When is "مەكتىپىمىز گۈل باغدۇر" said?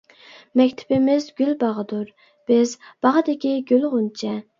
0.59-2.07